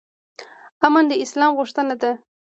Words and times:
امن 0.85 1.03
د 1.09 1.13
اسلام 1.23 1.51
غوښتنه 1.59 1.95
ده 2.01 2.11